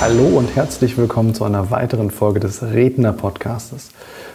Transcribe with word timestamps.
Hallo 0.00 0.38
und 0.38 0.54
herzlich 0.54 0.96
willkommen 0.96 1.34
zu 1.34 1.42
einer 1.42 1.72
weiteren 1.72 2.12
Folge 2.12 2.38
des 2.38 2.62
Redner-Podcastes. 2.62 3.88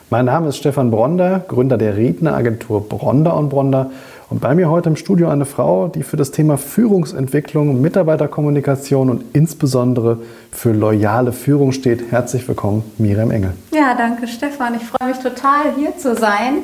Mein 0.10 0.26
Name 0.26 0.50
ist 0.50 0.58
Stefan 0.58 0.92
Bronder, 0.92 1.40
Gründer 1.48 1.78
der 1.78 1.96
Redneragentur 1.96 2.90
Bronder 2.90 3.38
und 3.38 3.48
Bronder. 3.48 3.90
Und 4.30 4.42
bei 4.42 4.56
mir 4.56 4.70
heute 4.70 4.90
im 4.90 4.98
Studio 4.98 5.30
eine 5.30 5.46
Frau, 5.46 5.88
die 5.88 6.04
für 6.04 6.18
das 6.18 6.32
Thema 6.32 6.58
Führungsentwicklung, 6.58 7.80
Mitarbeiterkommunikation 7.80 9.10
und 9.10 9.24
insbesondere 9.32 10.18
für 10.52 10.74
loyale 10.74 11.32
Führung 11.32 11.72
steht. 11.72 12.12
Herzlich 12.12 12.46
willkommen, 12.46 12.84
Miriam 12.98 13.32
Engel. 13.32 13.54
Ja, 13.72 13.96
danke 13.98 14.28
Stefan. 14.28 14.76
Ich 14.76 14.84
freue 14.84 15.10
mich 15.10 15.20
total 15.20 15.76
hier 15.78 15.98
zu 15.98 16.14
sein. 16.16 16.58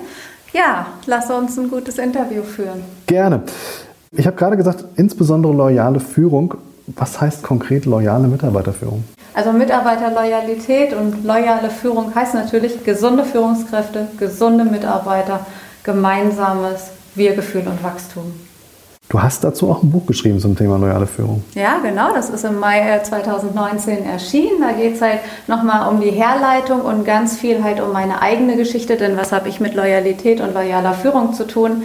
Ja, 0.52 0.88
lass 1.06 1.32
uns 1.32 1.58
ein 1.58 1.70
gutes 1.70 2.00
Interview 2.00 2.44
führen. 2.44 2.82
Gerne. 3.06 3.44
Ich 4.12 4.28
habe 4.28 4.36
gerade 4.36 4.58
gesagt, 4.58 4.84
insbesondere 4.98 5.54
loyale 5.54 6.02
Führung. 6.02 6.56
Was 6.96 7.22
heißt 7.22 7.44
konkret 7.44 7.86
loyale 7.86 8.28
Mitarbeiterführung? 8.28 9.04
Also 9.34 9.52
Mitarbeiterloyalität 9.52 10.94
und 10.94 11.24
loyale 11.24 11.70
Führung 11.70 12.14
heißt 12.16 12.34
natürlich 12.34 12.84
gesunde 12.84 13.24
Führungskräfte, 13.24 14.08
gesunde 14.18 14.66
Mitarbeiter, 14.66 15.46
gemeinsames 15.84 16.92
Wir-Gefühl 17.16 17.68
und 17.68 17.84
Wachstum. 17.84 18.34
Du 19.08 19.22
hast 19.22 19.44
dazu 19.44 19.72
auch 19.72 19.82
ein 19.82 19.90
Buch 19.90 20.06
geschrieben 20.06 20.40
zum 20.40 20.56
Thema 20.56 20.78
loyale 20.78 21.08
Führung. 21.08 21.44
Ja, 21.56 21.80
genau. 21.82 22.14
Das 22.14 22.30
ist 22.30 22.46
im 22.46 22.60
Mai 22.60 23.00
2019 23.02 24.06
erschienen. 24.06 24.62
Da 24.62 24.72
geht 24.72 24.96
es 24.96 25.02
halt 25.02 25.20
nochmal 25.48 25.92
um 25.92 26.00
die 26.00 26.12
Herleitung 26.12 26.82
und 26.82 27.06
ganz 27.06 27.38
viel 27.38 27.64
halt 27.64 27.82
um 27.82 27.92
meine 27.92 28.22
eigene 28.22 28.56
Geschichte. 28.56 28.98
Denn 28.98 29.18
was 29.18 29.32
habe 29.32 29.50
ich 29.50 29.60
mit 29.60 29.74
Loyalität 29.74 30.42
und 30.42 30.54
loyaler 30.54 30.94
Führung 30.94 31.34
zu 31.34 31.48
tun? 31.48 31.84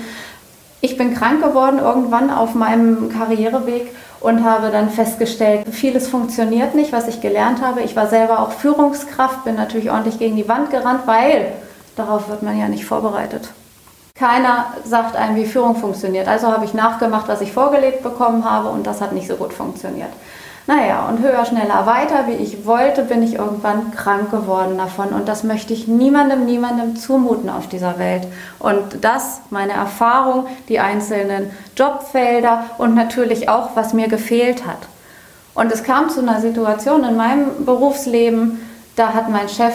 Ich 0.83 0.98
bin 0.98 1.14
krank 1.14 1.42
geworden 1.42 1.79
irgendwann 1.79 2.31
auf 2.31 2.55
meinem 2.55 3.09
Karriereweg 3.09 3.91
und 4.25 4.42
habe 4.42 4.70
dann 4.70 4.89
festgestellt, 4.89 5.67
vieles 5.70 6.08
funktioniert 6.08 6.75
nicht, 6.75 6.92
was 6.92 7.08
ich 7.08 7.20
gelernt 7.20 7.61
habe. 7.61 7.83
Ich 7.83 7.94
war 7.94 8.06
selber 8.06 8.41
auch 8.41 8.53
Führungskraft, 8.53 9.44
bin 9.44 9.55
natürlich 9.55 9.91
ordentlich 9.91 10.19
gegen 10.19 10.34
die 10.34 10.48
Wand 10.48 10.70
gerannt, 10.70 11.03
weil 11.05 11.53
darauf 11.94 12.28
wird 12.30 12.42
man 12.42 12.58
ja 12.58 12.69
nicht 12.69 12.86
vorbereitet. 12.86 13.50
Keiner 14.14 14.72
sagt 14.84 15.14
einem, 15.14 15.36
wie 15.36 15.45
Führung 15.45 15.77
funktioniert. 15.77 16.27
Also 16.27 16.47
habe 16.47 16.64
ich 16.64 16.72
nachgemacht, 16.72 17.28
was 17.28 17.42
ich 17.42 17.52
vorgelebt 17.52 18.02
bekommen 18.02 18.48
habe 18.48 18.70
und 18.70 18.86
das 18.86 19.02
hat 19.02 19.12
nicht 19.12 19.28
so 19.28 19.36
gut 19.36 19.52
funktioniert. 19.52 20.11
Naja, 20.67 21.07
und 21.09 21.20
höher, 21.20 21.45
schneller, 21.45 21.84
weiter, 21.84 22.27
wie 22.27 22.43
ich 22.43 22.65
wollte, 22.65 23.03
bin 23.03 23.23
ich 23.23 23.34
irgendwann 23.34 23.91
krank 23.91 24.31
geworden 24.31 24.79
davon. 24.79 25.09
Und 25.09 25.29
das 25.29 25.45
möchte 25.45 25.75
ich 25.75 25.89
niemandem, 25.89 26.47
niemandem 26.47 26.97
zumuten 26.97 27.51
auf 27.51 27.69
dieser 27.69 27.98
Welt. 27.98 28.27
Und 28.59 29.05
das, 29.05 29.42
meine 29.51 29.73
Erfahrung, 29.73 30.47
die 30.70 30.81
einzelnen 30.81 31.51
Jobfelder 31.77 32.65
und 32.79 32.95
natürlich 32.95 33.51
auch, 33.51 33.70
was 33.75 33.92
mir 33.92 34.09
gefehlt 34.09 34.67
hat. 34.67 34.89
Und 35.55 35.70
es 35.70 35.85
kam 35.85 36.09
zu 36.09 36.20
einer 36.20 36.41
Situation 36.41 37.05
in 37.05 37.17
meinem 37.17 37.67
Berufsleben, 37.67 38.61
da 38.97 39.12
hat 39.12 39.29
mein 39.29 39.51
Chef 39.51 39.75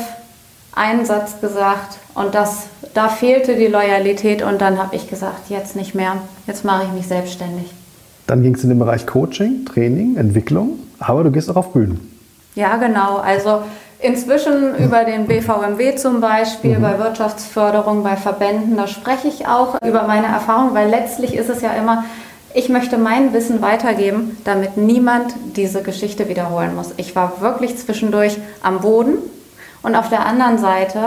einen 0.73 1.05
Satz 1.05 1.39
gesagt 1.39 1.97
und 2.15 2.33
das, 2.33 2.67
da 2.93 3.09
fehlte 3.09 3.55
die 3.55 3.67
Loyalität 3.67 4.41
und 4.41 4.59
dann 4.59 4.77
habe 4.77 4.95
ich 4.95 5.09
gesagt, 5.09 5.49
jetzt 5.49 5.75
nicht 5.75 5.93
mehr, 5.93 6.17
jetzt 6.47 6.65
mache 6.65 6.85
ich 6.85 6.91
mich 6.91 7.07
selbstständig. 7.07 7.71
Dann 8.29 8.43
ging 8.43 8.53
es 8.53 8.63
in 8.63 8.69
den 8.69 8.77
Bereich 8.77 9.07
Coaching, 9.07 9.65
Training, 9.65 10.15
Entwicklung, 10.15 10.77
aber 10.99 11.23
du 11.23 11.31
gehst 11.31 11.49
auch 11.49 11.55
auf 11.55 11.73
Bühnen. 11.73 11.99
Ja, 12.53 12.77
genau. 12.77 13.17
Also 13.17 13.63
inzwischen 13.99 14.75
über 14.75 15.03
den 15.03 15.25
BVMW 15.25 15.95
zum 15.95 16.21
Beispiel, 16.21 16.77
mhm. 16.77 16.83
bei 16.83 16.99
Wirtschaftsförderung, 16.99 18.03
bei 18.03 18.15
Verbänden, 18.15 18.77
da 18.77 18.85
spreche 18.85 19.27
ich 19.29 19.47
auch 19.47 19.81
über 19.81 20.03
meine 20.03 20.27
Erfahrung, 20.27 20.75
weil 20.75 20.91
letztlich 20.91 21.35
ist 21.35 21.49
es 21.49 21.63
ja 21.63 21.71
immer, 21.71 22.03
ich 22.53 22.69
möchte 22.69 22.99
mein 22.99 23.33
Wissen 23.33 23.63
weitergeben, 23.63 24.37
damit 24.43 24.77
niemand 24.77 25.33
diese 25.55 25.81
Geschichte 25.81 26.29
wiederholen 26.29 26.75
muss. 26.75 26.93
Ich 26.97 27.15
war 27.15 27.41
wirklich 27.41 27.77
zwischendurch 27.77 28.37
am 28.61 28.81
Boden 28.81 29.17
und 29.81 29.95
auf 29.95 30.09
der 30.09 30.27
anderen 30.27 30.59
Seite 30.59 30.99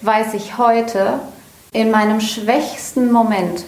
weiß 0.00 0.32
ich 0.32 0.56
heute, 0.56 1.20
in 1.74 1.90
meinem 1.90 2.20
schwächsten 2.20 3.12
Moment 3.12 3.64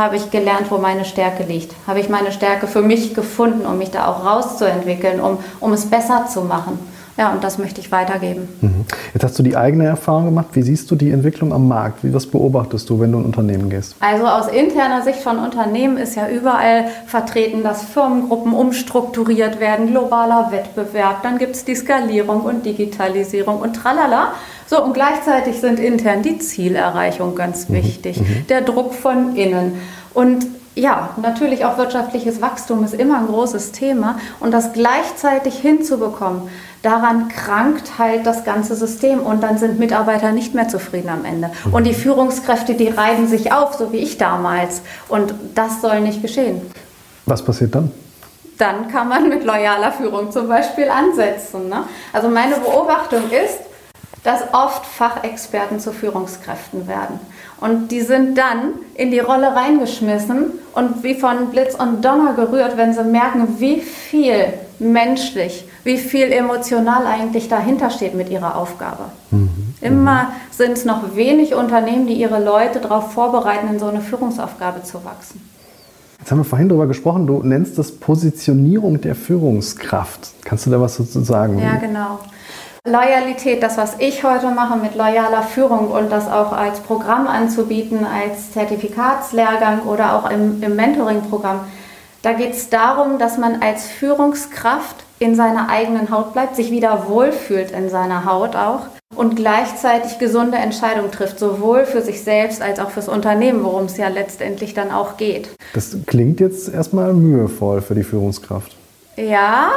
habe 0.00 0.16
ich 0.16 0.30
gelernt, 0.30 0.70
wo 0.70 0.78
meine 0.78 1.04
Stärke 1.04 1.44
liegt. 1.44 1.74
Habe 1.86 2.00
ich 2.00 2.08
meine 2.08 2.32
Stärke 2.32 2.66
für 2.66 2.82
mich 2.82 3.14
gefunden, 3.14 3.66
um 3.66 3.78
mich 3.78 3.90
da 3.90 4.06
auch 4.08 4.24
rauszuentwickeln, 4.24 5.20
um, 5.20 5.38
um 5.60 5.72
es 5.72 5.88
besser 5.88 6.26
zu 6.26 6.40
machen. 6.40 6.78
Ja, 7.20 7.32
und 7.32 7.44
das 7.44 7.58
möchte 7.58 7.82
ich 7.82 7.92
weitergeben. 7.92 8.48
Mhm. 8.62 8.86
Jetzt 9.12 9.22
hast 9.22 9.38
du 9.38 9.42
die 9.42 9.54
eigene 9.54 9.84
Erfahrung 9.84 10.24
gemacht. 10.24 10.46
Wie 10.54 10.62
siehst 10.62 10.90
du 10.90 10.96
die 10.96 11.10
Entwicklung 11.10 11.52
am 11.52 11.68
Markt? 11.68 12.02
Wie, 12.02 12.14
was 12.14 12.26
beobachtest 12.26 12.88
du, 12.88 12.98
wenn 12.98 13.12
du 13.12 13.18
in 13.18 13.26
Unternehmen 13.26 13.68
gehst? 13.68 13.94
Also 14.00 14.26
aus 14.26 14.48
interner 14.48 15.02
Sicht 15.02 15.18
von 15.18 15.38
Unternehmen 15.38 15.98
ist 15.98 16.16
ja 16.16 16.30
überall 16.30 16.86
vertreten, 17.06 17.62
dass 17.62 17.82
Firmengruppen 17.84 18.54
umstrukturiert 18.54 19.60
werden, 19.60 19.88
globaler 19.88 20.50
Wettbewerb, 20.50 21.22
dann 21.22 21.36
gibt 21.36 21.56
es 21.56 21.66
die 21.66 21.74
Skalierung 21.74 22.40
und 22.40 22.64
Digitalisierung 22.64 23.58
und 23.58 23.74
tralala. 23.74 24.32
So, 24.66 24.82
und 24.82 24.94
gleichzeitig 24.94 25.60
sind 25.60 25.78
intern 25.78 26.22
die 26.22 26.38
Zielerreichung 26.38 27.34
ganz 27.34 27.68
mhm. 27.68 27.74
wichtig, 27.74 28.18
mhm. 28.18 28.46
der 28.48 28.62
Druck 28.62 28.94
von 28.94 29.36
innen. 29.36 29.74
Und 30.14 30.46
ja, 30.74 31.10
natürlich 31.20 31.64
auch 31.64 31.78
wirtschaftliches 31.78 32.40
Wachstum 32.40 32.84
ist 32.84 32.94
immer 32.94 33.18
ein 33.18 33.26
großes 33.26 33.72
Thema 33.72 34.18
und 34.38 34.52
das 34.52 34.72
gleichzeitig 34.72 35.58
hinzubekommen, 35.58 36.48
daran 36.82 37.28
krankt 37.28 37.98
halt 37.98 38.24
das 38.24 38.44
ganze 38.44 38.74
System 38.74 39.20
und 39.20 39.42
dann 39.42 39.58
sind 39.58 39.78
Mitarbeiter 39.78 40.32
nicht 40.32 40.54
mehr 40.54 40.68
zufrieden 40.68 41.08
am 41.08 41.24
Ende. 41.24 41.50
Und 41.72 41.84
die 41.84 41.94
Führungskräfte, 41.94 42.74
die 42.74 42.88
reiben 42.88 43.26
sich 43.26 43.52
auf, 43.52 43.74
so 43.74 43.92
wie 43.92 43.98
ich 43.98 44.16
damals. 44.16 44.82
Und 45.08 45.34
das 45.54 45.80
soll 45.80 46.00
nicht 46.00 46.22
geschehen. 46.22 46.62
Was 47.26 47.44
passiert 47.44 47.74
dann? 47.74 47.90
Dann 48.56 48.88
kann 48.88 49.08
man 49.08 49.28
mit 49.28 49.44
loyaler 49.44 49.92
Führung 49.92 50.30
zum 50.30 50.48
Beispiel 50.48 50.88
ansetzen. 50.88 51.68
Ne? 51.68 51.84
Also 52.12 52.28
meine 52.28 52.56
Beobachtung 52.56 53.30
ist, 53.30 53.58
dass 54.22 54.42
oft 54.52 54.84
Fachexperten 54.84 55.80
zu 55.80 55.92
Führungskräften 55.92 56.86
werden. 56.86 57.18
Und 57.60 57.88
die 57.90 58.00
sind 58.00 58.38
dann 58.38 58.72
in 58.94 59.10
die 59.10 59.18
Rolle 59.18 59.54
reingeschmissen 59.54 60.52
und 60.74 61.02
wie 61.02 61.14
von 61.14 61.50
Blitz 61.50 61.74
und 61.74 62.04
Donner 62.04 62.32
gerührt, 62.34 62.76
wenn 62.76 62.94
sie 62.94 63.04
merken, 63.04 63.56
wie 63.58 63.80
viel 63.80 64.46
menschlich, 64.78 65.66
wie 65.84 65.98
viel 65.98 66.32
emotional 66.32 67.06
eigentlich 67.06 67.48
dahinter 67.48 67.90
steht 67.90 68.14
mit 68.14 68.30
ihrer 68.30 68.56
Aufgabe. 68.56 69.04
Mhm. 69.30 69.74
Immer 69.82 70.32
sind 70.50 70.72
es 70.72 70.84
noch 70.84 71.16
wenig 71.16 71.54
Unternehmen, 71.54 72.06
die 72.06 72.14
ihre 72.14 72.42
Leute 72.42 72.80
darauf 72.80 73.12
vorbereiten, 73.12 73.68
in 73.68 73.78
so 73.78 73.86
eine 73.86 74.00
Führungsaufgabe 74.00 74.82
zu 74.82 75.04
wachsen. 75.04 75.40
Jetzt 76.18 76.30
haben 76.30 76.38
wir 76.38 76.44
vorhin 76.44 76.68
darüber 76.68 76.86
gesprochen, 76.86 77.26
du 77.26 77.42
nennst 77.42 77.78
das 77.78 77.92
Positionierung 77.92 79.00
der 79.00 79.14
Führungskraft. 79.14 80.32
Kannst 80.44 80.66
du 80.66 80.70
da 80.70 80.80
was 80.80 80.98
dazu 80.98 81.20
sagen? 81.22 81.58
Ja, 81.58 81.76
genau. 81.76 82.18
Loyalität, 82.84 83.62
das, 83.62 83.76
was 83.76 83.96
ich 83.98 84.24
heute 84.24 84.50
mache 84.50 84.78
mit 84.78 84.94
loyaler 84.94 85.42
Führung 85.42 85.90
und 85.90 86.10
das 86.10 86.28
auch 86.28 86.52
als 86.52 86.80
Programm 86.80 87.26
anzubieten, 87.26 88.06
als 88.06 88.52
Zertifikatslehrgang 88.52 89.82
oder 89.82 90.16
auch 90.16 90.30
im, 90.30 90.62
im 90.62 90.76
Mentoring-Programm, 90.76 91.60
da 92.22 92.32
geht 92.32 92.52
es 92.52 92.70
darum, 92.70 93.18
dass 93.18 93.36
man 93.36 93.60
als 93.62 93.86
Führungskraft 93.86 94.96
in 95.18 95.34
seiner 95.34 95.68
eigenen 95.68 96.10
Haut 96.10 96.32
bleibt, 96.32 96.56
sich 96.56 96.70
wieder 96.70 97.06
wohlfühlt 97.08 97.70
in 97.70 97.90
seiner 97.90 98.24
Haut 98.24 98.56
auch 98.56 98.86
und 99.14 99.36
gleichzeitig 99.36 100.18
gesunde 100.18 100.56
Entscheidungen 100.56 101.10
trifft, 101.10 101.38
sowohl 101.38 101.84
für 101.84 102.00
sich 102.00 102.22
selbst 102.22 102.62
als 102.62 102.78
auch 102.78 102.90
fürs 102.90 103.08
Unternehmen, 103.08 103.62
worum 103.62 103.84
es 103.84 103.98
ja 103.98 104.08
letztendlich 104.08 104.72
dann 104.72 104.90
auch 104.90 105.18
geht. 105.18 105.50
Das 105.74 105.96
klingt 106.06 106.40
jetzt 106.40 106.72
erstmal 106.72 107.12
mühevoll 107.12 107.82
für 107.82 107.94
die 107.94 108.04
Führungskraft. 108.04 108.74
Ja, 109.16 109.70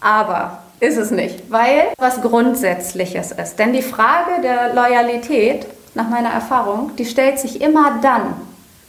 aber 0.00 0.63
ist 0.84 0.96
es 0.96 1.10
nicht, 1.10 1.50
weil 1.50 1.84
was 1.98 2.20
Grundsätzliches 2.20 3.32
ist. 3.32 3.58
Denn 3.58 3.72
die 3.72 3.82
Frage 3.82 4.42
der 4.42 4.74
Loyalität, 4.74 5.66
nach 5.94 6.08
meiner 6.08 6.30
Erfahrung, 6.30 6.92
die 6.96 7.06
stellt 7.06 7.38
sich 7.38 7.60
immer 7.60 7.98
dann, 8.02 8.34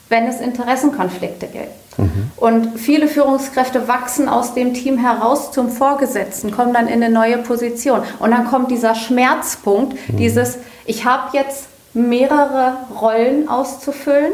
wenn 0.09 0.27
es 0.27 0.39
Interessenkonflikte 0.39 1.47
gibt. 1.47 1.97
Mhm. 1.97 2.31
Und 2.38 2.80
viele 2.80 3.07
Führungskräfte 3.07 3.88
wachsen 3.88 4.27
aus 4.27 4.53
dem 4.53 4.74
Team 4.74 4.97
heraus 4.97 5.51
zum 5.51 5.69
Vorgesetzten, 5.69 6.51
kommen 6.51 6.74
dann 6.74 6.88
in 6.88 7.03
eine 7.03 7.09
neue 7.09 7.38
Position. 7.38 8.01
Und 8.19 8.31
dann 8.31 8.48
kommt 8.48 8.71
dieser 8.71 8.95
Schmerzpunkt, 8.95 9.94
mhm. 10.09 10.18
dieses, 10.18 10.57
ich 10.86 11.06
habe 11.06 11.36
jetzt 11.38 11.68
mehrere 11.94 12.77
Rollen 13.00 13.48
auszufüllen 13.48 14.33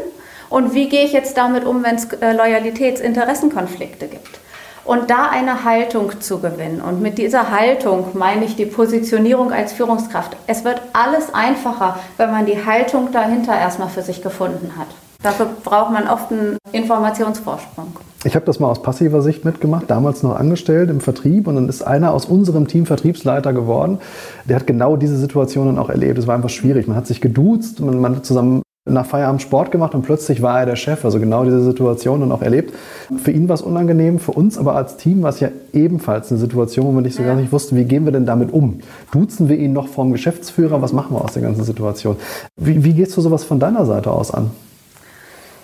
und 0.50 0.74
wie 0.74 0.88
gehe 0.88 1.04
ich 1.04 1.12
jetzt 1.12 1.36
damit 1.36 1.64
um, 1.64 1.84
wenn 1.84 1.94
es 1.94 2.12
äh, 2.12 2.32
Loyalitätsinteressenkonflikte 2.32 4.08
gibt. 4.08 4.41
Und 4.84 5.10
da 5.10 5.28
eine 5.30 5.64
Haltung 5.64 6.20
zu 6.20 6.40
gewinnen. 6.40 6.80
Und 6.80 7.00
mit 7.00 7.18
dieser 7.18 7.50
Haltung 7.50 8.06
meine 8.14 8.44
ich 8.44 8.56
die 8.56 8.66
Positionierung 8.66 9.52
als 9.52 9.72
Führungskraft. 9.72 10.36
Es 10.46 10.64
wird 10.64 10.80
alles 10.92 11.32
einfacher, 11.34 11.98
wenn 12.16 12.30
man 12.30 12.46
die 12.46 12.64
Haltung 12.64 13.10
dahinter 13.12 13.56
erstmal 13.56 13.88
für 13.88 14.02
sich 14.02 14.22
gefunden 14.22 14.72
hat. 14.76 14.88
Dafür 15.22 15.46
braucht 15.62 15.92
man 15.92 16.08
oft 16.08 16.32
einen 16.32 16.58
Informationsvorsprung. 16.72 17.96
Ich 18.24 18.34
habe 18.34 18.44
das 18.44 18.60
mal 18.60 18.68
aus 18.68 18.82
passiver 18.82 19.22
Sicht 19.22 19.44
mitgemacht, 19.44 19.88
damals 19.88 20.22
noch 20.22 20.36
angestellt 20.36 20.90
im 20.90 21.00
Vertrieb 21.00 21.46
und 21.46 21.56
dann 21.56 21.68
ist 21.68 21.82
einer 21.82 22.12
aus 22.12 22.24
unserem 22.24 22.68
Team 22.68 22.86
Vertriebsleiter 22.86 23.52
geworden. 23.52 23.98
Der 24.44 24.56
hat 24.56 24.66
genau 24.66 24.96
diese 24.96 25.16
Situationen 25.16 25.78
auch 25.78 25.90
erlebt. 25.90 26.18
Es 26.18 26.26
war 26.26 26.34
einfach 26.34 26.50
schwierig. 26.50 26.88
Man 26.88 26.96
hat 26.96 27.06
sich 27.06 27.20
geduzt, 27.20 27.80
man, 27.80 28.00
man 28.00 28.16
hat 28.16 28.26
zusammen 28.26 28.62
nach 28.84 29.06
Feierabend 29.06 29.40
Sport 29.40 29.70
gemacht 29.70 29.94
und 29.94 30.02
plötzlich 30.02 30.42
war 30.42 30.58
er 30.58 30.66
der 30.66 30.76
Chef. 30.76 31.04
Also 31.04 31.20
genau 31.20 31.44
diese 31.44 31.62
Situation 31.62 32.20
dann 32.20 32.32
auch 32.32 32.42
erlebt. 32.42 32.74
Für 33.22 33.30
ihn 33.30 33.48
war 33.48 33.54
es 33.54 33.62
unangenehm, 33.62 34.18
für 34.18 34.32
uns 34.32 34.58
aber 34.58 34.74
als 34.74 34.96
Team 34.96 35.22
war 35.22 35.30
es 35.30 35.38
ja 35.38 35.50
ebenfalls 35.72 36.30
eine 36.30 36.40
Situation, 36.40 36.86
wo 36.86 36.92
wir 36.92 37.00
nicht 37.00 37.14
so 37.14 37.22
ja. 37.22 37.28
gar 37.28 37.36
nicht 37.36 37.52
wussten, 37.52 37.76
wie 37.76 37.84
gehen 37.84 38.04
wir 38.04 38.12
denn 38.12 38.26
damit 38.26 38.52
um? 38.52 38.80
Duzen 39.12 39.48
wir 39.48 39.56
ihn 39.56 39.72
noch 39.72 39.86
vom 39.86 40.10
Geschäftsführer? 40.10 40.82
Was 40.82 40.92
machen 40.92 41.14
wir 41.14 41.22
aus 41.22 41.32
der 41.32 41.42
ganzen 41.42 41.62
Situation? 41.62 42.16
Wie, 42.56 42.82
wie 42.82 42.92
gehst 42.92 43.16
du 43.16 43.20
sowas 43.20 43.44
von 43.44 43.60
deiner 43.60 43.86
Seite 43.86 44.10
aus 44.10 44.32
an? 44.32 44.50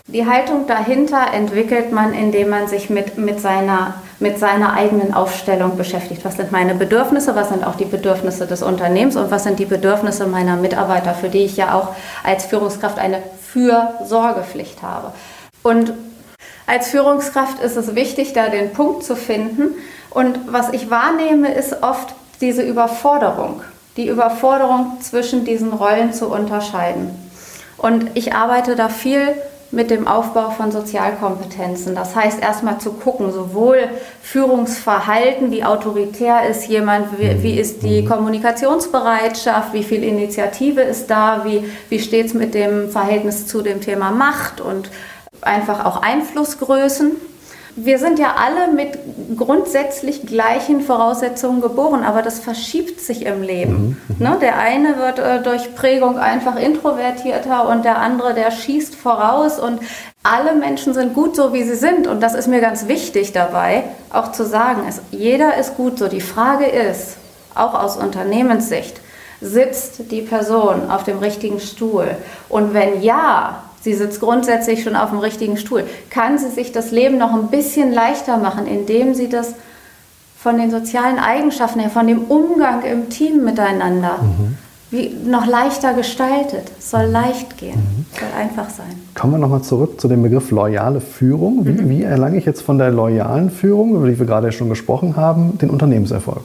Die 0.07 0.25
Haltung 0.25 0.67
dahinter 0.67 1.35
entwickelt 1.35 1.93
man, 1.93 2.15
indem 2.15 2.49
man 2.49 2.69
sich 2.69 2.89
mit, 2.89 3.19
mit, 3.19 3.41
seiner, 3.41 3.95
mit 4.21 4.39
seiner 4.39 4.73
eigenen 4.73 5.15
Aufstellung 5.15 5.77
beschäftigt. 5.77 6.25
Was 6.25 6.37
sind 6.37 6.51
meine 6.51 6.75
Bedürfnisse, 6.75 7.37
was 7.37 7.51
sind 7.51 7.65
auch 7.65 7.77
die 7.77 7.85
Bedürfnisse 7.85 8.47
des 8.47 8.63
Unternehmens 8.63 9.17
und 9.17 9.31
was 9.31 9.45
sind 9.45 9.59
die 9.59 9.65
Bedürfnisse 9.65 10.27
meiner 10.27 10.57
Mitarbeiter, 10.57 11.15
für 11.15 11.29
die 11.29 11.45
ich 11.45 11.57
ja 11.57 11.75
auch 11.75 11.95
als 12.25 12.47
Führungskraft 12.47 12.99
eine 12.99 13.23
Fürsorgepflicht 13.53 14.83
habe. 14.83 15.13
Und 15.63 15.93
als 16.67 16.89
Führungskraft 16.89 17.63
ist 17.63 17.77
es 17.77 17.95
wichtig, 17.95 18.33
da 18.33 18.49
den 18.49 18.73
Punkt 18.73 19.05
zu 19.05 19.17
finden. 19.17 19.75
Und 20.11 20.53
was 20.53 20.73
ich 20.73 20.91
wahrnehme, 20.91 21.53
ist 21.53 21.83
oft 21.83 22.15
diese 22.41 22.63
Überforderung, 22.63 23.63
die 23.97 24.09
Überforderung 24.09 24.99
zwischen 25.01 25.45
diesen 25.45 25.73
Rollen 25.73 26.13
zu 26.13 26.29
unterscheiden. 26.29 27.11
Und 27.77 28.11
ich 28.15 28.35
arbeite 28.35 28.75
da 28.75 28.89
viel 28.89 29.35
mit 29.71 29.91
dem 29.91 30.07
Aufbau 30.09 30.51
von 30.51 30.73
Sozialkompetenzen. 30.73 31.95
Das 31.95 32.17
heißt, 32.17 32.43
erstmal 32.43 32.79
zu 32.79 32.93
gucken, 32.93 33.33
sowohl 33.33 33.89
Führungsverhalten, 34.23 35.51
wie 35.51 35.63
autoritär 35.63 36.49
ist 36.49 36.69
jemand, 36.69 37.19
wie, 37.19 37.43
wie, 37.43 37.61
ist 37.61 37.83
die 37.83 38.03
mhm. 38.03 38.09
Kommunikationsbereitschaft, 38.09 39.75
wie 39.75 39.83
viel 39.83 40.03
Initiative 40.05 40.81
ist 40.81 41.09
da, 41.09 41.43
wie, 41.45 41.65
wie 41.91 41.99
steht 41.99 42.27
es 42.27 42.35
mit 42.35 42.55
dem 42.55 42.91
Verhältnis 42.91 43.47
zu 43.47 43.61
dem 43.61 43.81
Thema 43.81 44.11
Macht 44.11 44.61
und 44.61 44.91
einfach 45.43 45.85
auch 45.85 46.03
Einflussgrößen 46.03 47.13
wir 47.85 47.99
sind 47.99 48.19
ja 48.19 48.35
alle 48.37 48.73
mit 48.73 48.99
grundsätzlich 49.37 50.27
gleichen 50.27 50.81
Voraussetzungen 50.81 51.61
geboren, 51.61 52.03
aber 52.03 52.23
das 52.23 52.41
verschiebt 52.41 53.01
sich 53.01 53.25
im 53.25 53.43
Leben. 53.43 53.99
Mhm, 54.09 54.17
mhm. 54.17 54.25
Ne? 54.25 54.39
Der 54.41 54.59
eine 54.59 54.99
wird 54.99 55.19
äh, 55.19 55.43
durch 55.43 55.75
Prägung 55.75 56.19
einfach 56.19 56.57
introvertierter 56.57 57.69
und 57.69 57.85
der 57.85 57.99
andere, 57.99 58.35
der 58.35 58.51
schießt 58.51 58.95
voraus 58.95 59.61
und 59.61 59.81
alle 60.25 60.55
Menschen 60.55 60.93
sind 60.93 61.15
gut 61.15 61.37
so, 61.37 61.53
wie 61.53 61.63
sie 61.63 61.77
sind. 61.77 62.07
Und 62.07 62.21
das 62.21 62.35
ist 62.35 62.49
mir 62.49 62.61
ganz 62.61 62.89
wichtig 62.89 63.33
dabei, 63.33 63.85
auch 64.11 64.33
zu 64.33 64.45
sagen, 64.45 64.83
es, 64.89 65.01
jeder 65.11 65.57
ist 65.57 65.77
gut 65.77 65.99
so. 65.99 66.09
Die 66.09 66.21
Frage 66.21 66.67
ist, 66.67 67.17
auch 67.55 67.75
aus 67.75 67.97
Unternehmenssicht, 67.97 69.01
sitzt 69.41 70.11
die 70.11 70.23
Person 70.23 70.91
auf 70.91 71.05
dem 71.05 71.19
richtigen 71.19 71.61
Stuhl? 71.61 72.17
Und 72.49 72.75
wenn 72.75 73.03
ja, 73.03 73.63
Sie 73.89 73.95
sitzt 73.95 74.21
grundsätzlich 74.21 74.83
schon 74.83 74.95
auf 74.95 75.09
dem 75.09 75.19
richtigen 75.19 75.57
Stuhl. 75.57 75.83
Kann 76.11 76.37
sie 76.37 76.51
sich 76.51 76.73
das 76.73 76.91
Leben 76.91 77.17
noch 77.17 77.33
ein 77.33 77.47
bisschen 77.47 77.91
leichter 77.91 78.37
machen, 78.37 78.67
indem 78.67 79.15
sie 79.15 79.31
das 79.31 79.55
von 80.37 80.59
den 80.59 80.71
sozialen 80.71 81.19
Eigenschaften 81.19 81.81
her, 81.81 81.89
von 81.89 82.07
dem 82.07 82.25
Umgang 82.25 82.83
im 82.83 83.09
Team 83.09 83.45
miteinander 83.45 84.19
mhm. 84.21 84.59
wie, 84.91 85.17
noch 85.25 85.47
leichter 85.47 85.95
gestaltet? 85.95 86.71
Es 86.79 86.91
soll 86.91 87.07
leicht 87.07 87.57
gehen, 87.57 87.77
mhm. 87.77 88.05
soll 88.13 88.29
einfach 88.39 88.69
sein. 88.69 88.95
Kommen 89.15 89.33
wir 89.33 89.39
nochmal 89.39 89.63
zurück 89.63 89.99
zu 89.99 90.07
dem 90.07 90.23
Begriff 90.23 90.51
loyale 90.51 91.01
Führung. 91.01 91.65
Wie, 91.65 91.71
mhm. 91.71 91.89
wie 91.89 92.03
erlange 92.03 92.37
ich 92.37 92.45
jetzt 92.45 92.61
von 92.61 92.77
der 92.77 92.91
loyalen 92.91 93.49
Führung, 93.49 93.95
über 93.95 94.07
die 94.07 94.19
wir 94.19 94.27
gerade 94.27 94.53
schon 94.53 94.69
gesprochen 94.69 95.17
haben, 95.17 95.57
den 95.57 95.71
Unternehmenserfolg? 95.71 96.43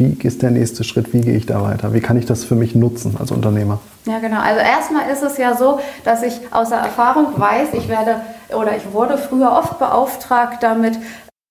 Wie 0.00 0.16
ist 0.26 0.40
der 0.40 0.50
nächste 0.50 0.82
Schritt? 0.82 1.12
Wie 1.12 1.20
gehe 1.20 1.36
ich 1.36 1.44
da 1.44 1.62
weiter? 1.62 1.92
Wie 1.92 2.00
kann 2.00 2.16
ich 2.16 2.24
das 2.24 2.42
für 2.42 2.54
mich 2.54 2.74
nutzen 2.74 3.18
als 3.20 3.30
Unternehmer? 3.30 3.80
Ja, 4.06 4.18
genau. 4.18 4.40
Also 4.40 4.58
erstmal 4.58 5.10
ist 5.10 5.22
es 5.22 5.36
ja 5.36 5.54
so, 5.54 5.78
dass 6.04 6.22
ich 6.22 6.40
aus 6.50 6.70
der 6.70 6.78
Erfahrung 6.78 7.38
weiß, 7.38 7.74
ich 7.74 7.86
werde 7.86 8.22
oder 8.48 8.74
ich 8.74 8.94
wurde 8.94 9.18
früher 9.18 9.52
oft 9.52 9.78
beauftragt 9.78 10.62
damit, 10.62 10.98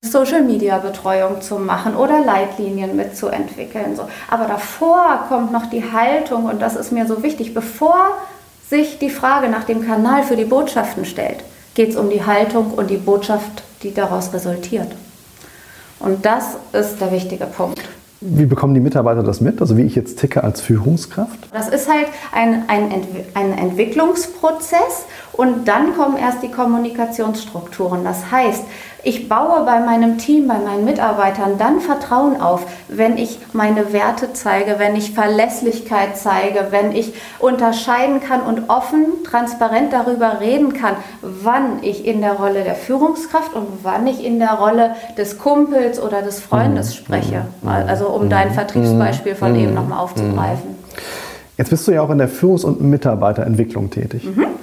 Social 0.04 0.42
Media 0.42 0.80
Betreuung 0.80 1.42
zu 1.42 1.60
machen 1.60 1.96
oder 1.96 2.26
Leitlinien 2.26 2.96
mitzuentwickeln. 2.96 3.96
So. 3.96 4.08
Aber 4.32 4.46
davor 4.46 5.26
kommt 5.30 5.52
noch 5.52 5.68
die 5.68 5.84
Haltung 5.92 6.46
und 6.46 6.60
das 6.60 6.76
ist 6.76 6.92
mir 6.92 7.06
so 7.06 7.22
wichtig. 7.22 7.54
Bevor 7.54 8.18
sich 8.68 8.98
die 8.98 9.12
Frage 9.12 9.50
nach 9.50 9.66
dem 9.66 9.86
Kanal 9.86 10.24
für 10.24 10.36
die 10.36 10.46
Botschaften 10.46 11.06
stellt, 11.06 11.44
geht 11.76 11.90
es 11.90 11.96
um 11.98 12.10
die 12.10 12.26
Haltung 12.26 12.72
und 12.72 12.90
die 12.90 12.98
Botschaft, 12.98 13.62
die 13.84 13.94
daraus 13.94 14.34
resultiert. 14.34 14.92
Und 16.00 16.26
das 16.26 16.56
ist 16.74 17.00
der 17.00 17.12
wichtige 17.12 17.46
Punkt. 17.46 17.84
Wie 18.22 18.46
bekommen 18.46 18.74
die 18.74 18.82
Mitarbeiter 18.82 19.24
das 19.24 19.40
mit? 19.40 19.62
Also 19.62 19.78
wie 19.78 19.84
ich 19.84 19.96
jetzt 19.96 20.20
ticke 20.20 20.44
als 20.44 20.60
Führungskraft? 20.60 21.40
Das 21.54 21.70
ist 21.70 21.88
halt 21.88 22.08
ein, 22.34 22.68
ein, 22.68 22.92
ein 23.34 23.58
Entwicklungsprozess 23.58 25.06
und 25.40 25.70
dann 25.70 25.96
kommen 25.96 26.18
erst 26.18 26.44
die 26.44 26.52
Kommunikationsstrukturen. 26.52 28.04
Das 28.04 28.30
heißt, 28.30 28.66
ich 29.04 29.30
baue 29.30 29.64
bei 29.64 29.80
meinem 29.80 30.18
Team, 30.18 30.50
bei 30.50 30.58
meinen 30.60 30.84
Mitarbeitern 30.84 31.58
dann 31.58 31.80
Vertrauen 31.80 32.42
auf, 32.42 32.66
wenn 32.90 33.18
ich 33.18 33.40
meine 33.54 33.94
Werte 33.94 34.34
zeige, 34.34 34.80
wenn 34.80 34.98
ich 34.98 35.14
Verlässlichkeit 35.14 36.18
zeige, 36.18 36.68
wenn 36.72 36.92
ich 36.92 37.14
unterscheiden 37.40 38.20
kann 38.20 38.42
und 38.42 38.70
offen, 38.70 39.24
transparent 39.24 39.94
darüber 39.94 40.42
reden 40.42 40.74
kann, 40.74 40.96
wann 41.22 41.84
ich 41.84 42.06
in 42.06 42.20
der 42.20 42.34
Rolle 42.34 42.66
der 42.66 42.76
Führungskraft 42.76 43.54
und 43.56 43.68
wann 43.82 44.08
ich 44.08 44.26
in 44.26 44.40
der 44.40 44.56
Rolle 44.56 44.96
des 45.18 45.38
Kumpels 45.38 46.02
oder 46.02 46.22
des 46.22 46.42
Freundes 46.42 46.90
mhm. 46.90 46.94
spreche. 46.98 47.46
Mhm. 47.62 47.70
Also 47.70 48.10
um 48.10 48.26
mhm. 48.26 48.30
dein 48.30 48.52
Vertriebsbeispiel 48.52 49.36
von 49.36 49.56
eben 49.56 49.74
nochmal 49.74 50.00
aufzugreifen. 50.00 50.76
Jetzt 51.56 51.70
bist 51.70 51.88
du 51.88 51.94
ja 51.94 52.02
auch 52.02 52.10
in 52.10 52.18
der 52.18 52.30
Führungs- 52.30 52.66
und 52.66 52.82
Mitarbeiterentwicklung 52.82 53.90
tätig. 53.90 54.26
Mhm. 54.26 54.59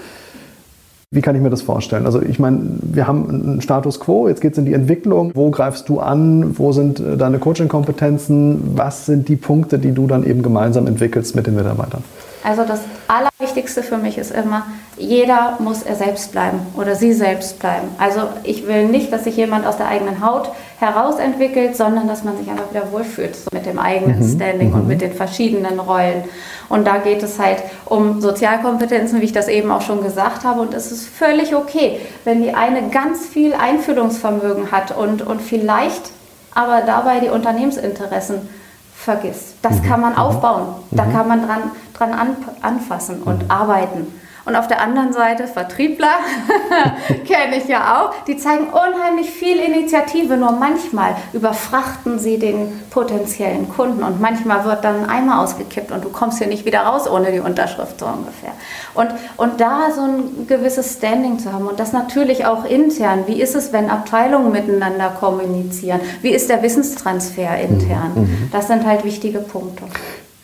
Wie 1.17 1.23
kann 1.23 1.35
ich 1.35 1.41
mir 1.41 1.49
das 1.49 1.63
vorstellen? 1.63 2.05
Also 2.05 2.21
ich 2.21 2.39
meine, 2.39 2.61
wir 2.83 3.07
haben 3.07 3.31
einen 3.31 3.63
Status 3.63 4.01
quo, 4.01 4.29
jetzt 4.29 4.43
geht 4.43 4.53
es 4.53 4.59
in 4.59 4.67
die 4.67 4.75
Entwicklung. 4.75 5.31
Wo 5.35 5.51
greifst 5.51 5.89
du 5.89 5.99
an? 5.99 6.59
Wo 6.59 6.73
sind 6.73 7.01
äh, 7.01 7.17
deine 7.17 7.39
Coaching-Kompetenzen? 7.39 8.77
Was 8.77 9.07
sind 9.07 9.27
die 9.27 9.37
Punkte, 9.37 9.79
die 9.79 9.93
du 9.93 10.07
dann 10.07 10.25
eben 10.25 10.43
gemeinsam 10.43 10.87
entwickelst 10.87 11.35
mit 11.35 11.47
den 11.47 11.55
Mitarbeitern? 11.55 12.05
Also 12.45 12.65
das 12.69 12.81
Allerwichtigste 13.09 13.83
für 13.83 13.97
mich 13.97 14.19
ist 14.19 14.31
immer, 14.31 14.67
jeder 14.99 15.57
muss 15.59 15.85
er 15.85 15.95
selbst 15.95 16.33
bleiben 16.33 16.59
oder 16.77 16.95
sie 16.95 17.15
selbst 17.15 17.61
bleiben. 17.61 17.89
Also 17.97 18.21
ich 18.45 18.67
will 18.67 18.87
nicht, 18.87 19.11
dass 19.11 19.25
sich 19.25 19.39
jemand 19.39 19.67
aus 19.67 19.79
der 19.79 19.89
eigenen 19.89 20.23
Haut 20.23 20.51
herausentwickelt, 20.79 21.77
sondern 21.77 22.07
dass 22.07 22.23
man 22.23 22.37
sich 22.37 22.49
einfach 22.51 22.71
wieder 22.71 22.93
wohlfühlt 22.93 23.35
so 23.35 23.49
mit 23.53 23.65
dem 23.65 23.79
eigenen 23.79 24.21
mhm. 24.21 24.35
Standing 24.35 24.69
mhm. 24.71 24.75
und 24.75 24.89
mit 24.89 25.01
den 25.01 25.13
verschiedenen 25.13 25.81
Rollen. 25.81 26.25
Und 26.69 26.87
da 26.87 26.99
geht 26.99 27.23
es 27.23 27.39
halt 27.39 27.63
um 27.87 28.21
Sozialkompetenzen, 28.21 29.21
wie 29.21 29.25
ich 29.25 29.33
das 29.33 29.49
eben 29.49 29.71
auch 29.71 29.81
schon 29.81 30.03
gesagt 30.03 30.45
habe. 30.45 30.61
Und 30.61 30.75
es 30.75 30.93
ist 30.93 31.09
völlig 31.09 31.55
okay, 31.55 32.01
wenn 32.25 32.43
die 32.43 32.55
eine 32.55 32.91
ganz 32.91 33.27
viel 33.27 33.55
Einfühlungsvermögen 33.55 34.71
hat 34.71 34.97
und, 34.97 35.23
und 35.23 35.41
vielleicht 35.41 36.11
aber 36.55 36.83
dabei 36.83 37.21
die 37.21 37.29
Unternehmensinteressen 37.29 38.49
vergisst. 38.95 39.55
Das 39.63 39.81
mhm. 39.81 39.83
kann 39.83 40.01
man 40.01 40.13
mhm. 40.13 40.19
aufbauen. 40.19 40.67
Da 40.91 41.05
mhm. 41.05 41.13
kann 41.13 41.29
man 41.29 41.47
dran, 41.47 41.71
dran 41.95 42.13
an, 42.13 42.37
anfassen 42.61 43.23
und 43.23 43.51
arbeiten. 43.51 44.09
Und 44.47 44.55
auf 44.55 44.69
der 44.69 44.81
anderen 44.81 45.13
Seite 45.13 45.49
Vertriebler, 45.49 46.21
kenne 47.27 47.57
ich 47.57 47.67
ja 47.67 48.01
auch, 48.01 48.15
die 48.27 48.37
zeigen 48.37 48.69
unheimlich 48.69 49.29
viel 49.29 49.59
Initiative, 49.59 50.37
nur 50.37 50.53
manchmal 50.53 51.17
überfrachten 51.33 52.21
sie 52.21 52.39
den 52.39 52.81
potenziellen 52.91 53.69
Kunden 53.69 54.05
und 54.05 54.21
manchmal 54.21 54.65
wird 54.65 54.85
dann 54.85 55.03
ein 55.03 55.11
Eimer 55.11 55.41
ausgekippt 55.41 55.91
und 55.91 56.05
du 56.05 56.11
kommst 56.11 56.39
hier 56.39 56.47
nicht 56.47 56.65
wieder 56.65 56.83
raus 56.83 57.11
ohne 57.11 57.33
die 57.33 57.41
Unterschrift 57.41 57.99
so 57.99 58.07
ungefähr. 58.07 58.53
Und, 58.95 59.09
und 59.37 59.61
da 59.61 59.91
so 59.93 60.03
ein 60.03 60.47
gewisses 60.47 60.95
Standing 60.95 61.41
zu 61.41 61.53
haben 61.53 61.67
und 61.67 61.81
das 61.81 61.93
natürlich 61.93 62.47
auch 62.47 62.65
intern. 62.65 63.25
Wie 63.27 63.43
ist 63.43 63.57
es, 63.57 63.73
wenn 63.73 63.91
Abteilungen 63.91 64.53
miteinander 64.53 65.09
kommunizieren? 65.09 66.01
Wie 66.23 66.31
ist 66.31 66.49
der 66.49 66.63
Wissenstransfer 66.63 67.59
intern? 67.59 68.13
Mhm. 68.15 68.21
mhm. 68.21 68.49
Das 68.53 68.69
sind 68.69 68.87
halt 68.87 69.05
wichtige 69.05 69.41
Punkte. 69.41 69.83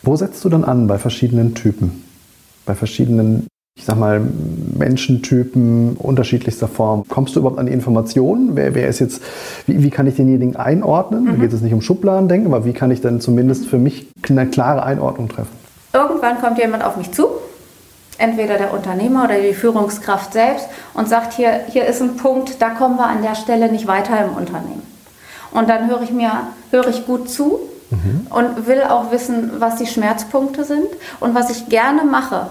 Wo 0.03 0.17
setzt 0.17 0.45
du 0.45 0.49
dann 0.49 0.65
an 0.65 0.89
bei 0.89 0.99
verschiedenen 0.99 1.55
Typen? 1.55 2.03
Bei 2.67 2.75
verschiedenen 2.75 3.47
ich 3.75 3.87
sag 3.87 3.99
mal, 3.99 4.21
Menschentypen 4.79 5.97
unterschiedlichster 5.97 6.69
Form. 6.69 7.05
Kommst 7.09 7.35
du 7.35 7.41
überhaupt 7.41 7.59
an 7.59 7.67
die 7.67 7.73
Informationen? 7.73 8.55
Wer, 8.55 8.75
wer 8.75 8.89
ist 8.89 8.99
jetzt, 8.99 9.23
wie, 9.67 9.83
wie 9.83 9.91
kann 9.91 10.07
ich 10.07 10.17
denjenigen 10.17 10.57
einordnen? 10.57 11.25
Mhm. 11.25 11.27
Da 11.27 11.33
geht 11.33 11.53
es 11.53 11.63
nicht 11.63 11.73
um 11.73 11.81
Schubladendenken, 11.81 12.53
aber 12.53 12.65
wie 12.65 12.75
kann 12.75 12.91
ich 12.91 13.01
denn 13.01 13.21
zumindest 13.21 13.67
für 13.67 13.79
mich 13.79 14.09
eine 14.29 14.47
klare 14.47 14.83
Einordnung 14.83 15.29
treffen? 15.29 15.57
Irgendwann 15.93 16.41
kommt 16.41 16.59
jemand 16.59 16.85
auf 16.85 16.97
mich 16.97 17.13
zu, 17.13 17.27
entweder 18.19 18.59
der 18.59 18.73
Unternehmer 18.75 19.25
oder 19.25 19.41
die 19.41 19.55
Führungskraft 19.55 20.33
selbst 20.33 20.69
und 20.95 21.09
sagt, 21.09 21.33
hier, 21.33 21.63
hier 21.69 21.87
ist 21.87 22.03
ein 22.03 22.17
Punkt, 22.17 22.61
da 22.61 22.71
kommen 22.71 22.97
wir 22.97 23.07
an 23.07 23.23
der 23.23 23.35
Stelle 23.35 23.73
nicht 23.73 23.87
weiter 23.87 24.25
im 24.25 24.37
Unternehmen. 24.37 24.83
Und 25.51 25.69
dann 25.69 25.89
höre 25.89 26.03
ich 26.03 26.13
mir, 26.13 26.31
höre 26.71 26.89
ich 26.89 27.07
gut 27.07 27.29
zu 27.29 27.61
mhm. 27.91 28.27
und 28.31 28.67
will 28.67 28.83
auch 28.83 29.11
wissen, 29.11 29.51
was 29.59 29.77
die 29.77 29.87
Schmerzpunkte 29.87 30.65
sind. 30.65 30.87
Und 31.21 31.35
was 31.35 31.51
ich 31.51 31.69
gerne 31.69 32.05
mache, 32.05 32.47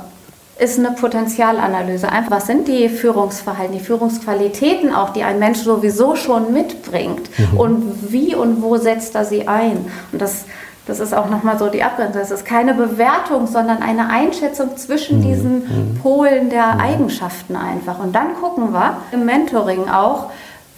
ist 0.61 0.77
eine 0.77 0.91
Potenzialanalyse. 0.91 2.11
Einfach, 2.11 2.31
was 2.31 2.45
sind 2.45 2.67
die 2.67 2.87
Führungsverhalten, 2.87 3.75
die 3.75 3.83
Führungsqualitäten 3.83 4.93
auch, 4.93 5.09
die 5.09 5.23
ein 5.23 5.39
Mensch 5.39 5.57
sowieso 5.57 6.15
schon 6.15 6.53
mitbringt 6.53 7.29
mhm. 7.37 7.57
und 7.57 8.11
wie 8.11 8.35
und 8.35 8.61
wo 8.61 8.77
setzt 8.77 9.15
er 9.15 9.25
sie 9.25 9.47
ein. 9.47 9.85
Und 10.11 10.21
das, 10.21 10.45
das 10.85 10.99
ist 10.99 11.15
auch 11.15 11.31
nochmal 11.31 11.57
so 11.57 11.69
die 11.69 11.81
Abgrenzung. 11.81 12.21
Es 12.21 12.29
ist 12.29 12.45
keine 12.45 12.75
Bewertung, 12.75 13.47
sondern 13.47 13.81
eine 13.81 14.11
Einschätzung 14.11 14.77
zwischen 14.77 15.17
mhm. 15.17 15.23
diesen 15.23 15.53
mhm. 15.53 15.99
Polen 15.99 16.51
der 16.51 16.75
mhm. 16.75 16.79
Eigenschaften 16.79 17.55
einfach. 17.55 17.97
Und 17.97 18.13
dann 18.13 18.35
gucken 18.39 18.71
wir 18.71 18.97
im 19.11 19.25
Mentoring 19.25 19.89
auch, 19.89 20.27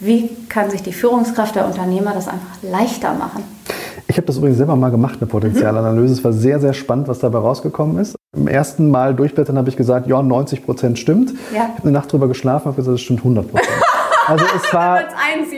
wie 0.00 0.30
kann 0.48 0.70
sich 0.70 0.82
die 0.82 0.94
Führungskraft 0.94 1.56
der 1.56 1.66
Unternehmer 1.66 2.12
das 2.14 2.26
einfach 2.26 2.56
leichter 2.62 3.12
machen. 3.12 3.44
Ich 4.08 4.16
habe 4.16 4.26
das 4.26 4.38
übrigens 4.38 4.56
selber 4.56 4.76
mal 4.76 4.90
gemacht, 4.90 5.18
eine 5.20 5.26
Potenzialanalyse. 5.26 6.14
Es 6.14 6.24
war 6.24 6.32
sehr, 6.32 6.58
sehr 6.58 6.72
spannend, 6.72 7.08
was 7.08 7.18
dabei 7.18 7.38
rausgekommen 7.38 7.98
ist. 7.98 8.16
Im 8.36 8.48
ersten 8.48 8.90
Mal 8.90 9.14
durchblättern 9.14 9.56
habe 9.56 9.68
ich 9.68 9.76
gesagt, 9.76 10.06
ja, 10.06 10.22
90 10.22 10.64
Prozent 10.64 10.98
stimmt. 10.98 11.30
Ja. 11.30 11.36
Ich 11.54 11.60
habe 11.60 11.82
eine 11.82 11.92
Nacht 11.92 12.12
drüber 12.12 12.28
geschlafen, 12.28 12.66
habe 12.66 12.76
gesagt, 12.76 12.96
es 12.96 13.02
stimmt 13.02 13.20
100 13.20 13.50
Prozent. 13.50 13.70
Also 14.26 14.44
es 14.56 14.72
war, 14.72 15.02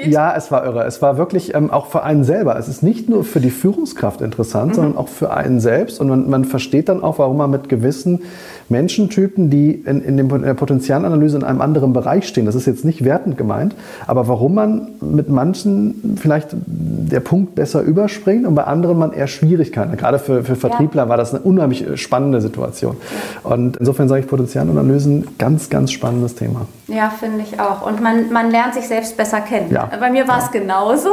ja, 0.06 0.34
es 0.34 0.50
war 0.50 0.64
irre. 0.64 0.84
Es 0.84 1.00
war 1.00 1.18
wirklich 1.18 1.54
ähm, 1.54 1.70
auch 1.70 1.86
für 1.86 2.02
einen 2.02 2.24
selber. 2.24 2.58
Es 2.58 2.66
ist 2.66 2.82
nicht 2.82 3.08
nur 3.08 3.22
für 3.22 3.40
die 3.40 3.50
Führungskraft 3.50 4.20
interessant, 4.20 4.72
mhm. 4.72 4.74
sondern 4.74 4.96
auch 4.96 5.08
für 5.08 5.32
einen 5.32 5.60
selbst. 5.60 6.00
Und 6.00 6.08
man, 6.08 6.28
man 6.28 6.44
versteht 6.44 6.88
dann 6.88 7.02
auch, 7.02 7.18
warum 7.18 7.36
man 7.36 7.50
mit 7.50 7.68
gewissen 7.68 8.22
Menschentypen, 8.68 9.50
die 9.50 9.72
in, 9.72 10.02
in, 10.02 10.16
dem, 10.16 10.30
in 10.30 10.42
der 10.42 10.54
Potenzialanalyse 10.54 11.36
in 11.36 11.44
einem 11.44 11.60
anderen 11.60 11.92
Bereich 11.92 12.26
stehen, 12.26 12.46
das 12.46 12.54
ist 12.54 12.66
jetzt 12.66 12.84
nicht 12.84 13.04
wertend 13.04 13.38
gemeint, 13.38 13.74
aber 14.06 14.28
warum 14.28 14.54
man 14.54 14.88
mit 15.00 15.28
manchen 15.28 16.16
vielleicht 16.20 16.48
der 16.54 17.20
Punkt 17.20 17.54
besser 17.54 17.82
überspringt 17.82 18.46
und 18.46 18.54
bei 18.54 18.64
anderen 18.64 18.98
man 18.98 19.12
eher 19.12 19.26
Schwierigkeiten 19.26 19.92
hat. 19.92 19.98
Gerade 19.98 20.18
für, 20.18 20.42
für 20.44 20.56
Vertriebler 20.56 21.04
ja. 21.04 21.08
war 21.08 21.16
das 21.16 21.34
eine 21.34 21.42
unheimlich 21.42 21.86
äh, 21.86 21.96
spannende 21.96 22.40
Situation. 22.40 22.96
Und 23.42 23.76
insofern 23.76 24.08
sage 24.08 24.22
ich 24.22 24.26
Potenzialanalysen, 24.26 25.38
ganz, 25.38 25.70
ganz 25.70 25.92
spannendes 25.92 26.34
Thema. 26.34 26.66
Ja, 26.88 27.10
finde 27.10 27.42
ich 27.42 27.60
auch. 27.60 27.86
Und 27.86 28.02
man, 28.02 28.32
man 28.32 28.50
lernt 28.50 28.74
sich 28.74 28.86
selbst 28.88 29.16
besser 29.16 29.40
kennen. 29.40 29.70
Ja. 29.70 29.88
Bei 29.98 30.10
mir 30.10 30.26
war 30.26 30.38
es 30.38 30.52
ja. 30.52 30.60
genauso. 30.60 31.10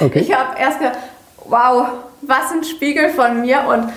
Okay. 0.00 0.20
Ich 0.30 0.34
habe 0.34 0.58
erst 0.58 0.78
gedacht, 0.78 0.98
wow, 1.48 1.86
was 2.22 2.52
ein 2.52 2.64
Spiegel 2.64 3.08
von 3.10 3.40
mir 3.40 3.60
und 3.68 3.90